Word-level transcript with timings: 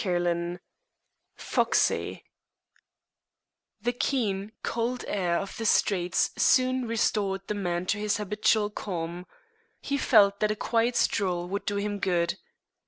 CHAPTER 0.03 0.15
XVI 0.19 0.59
FOXEY 1.35 2.23
The 3.83 3.93
keen, 3.93 4.51
cold 4.63 5.05
air 5.07 5.37
of 5.37 5.55
the 5.57 5.65
streets 5.67 6.31
soon 6.39 6.87
restored 6.87 7.41
the 7.45 7.53
man 7.53 7.85
to 7.85 7.99
his 7.99 8.17
habitual 8.17 8.71
calm. 8.71 9.27
He 9.79 9.99
felt 9.99 10.39
that 10.39 10.49
a 10.49 10.55
quiet 10.55 10.95
stroll 10.95 11.47
would 11.49 11.67
do 11.67 11.75
him 11.75 11.99
good. 11.99 12.39